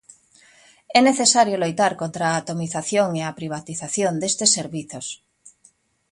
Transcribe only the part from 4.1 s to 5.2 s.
destes servizos.